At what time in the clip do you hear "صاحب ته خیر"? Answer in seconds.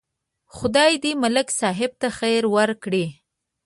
1.59-2.43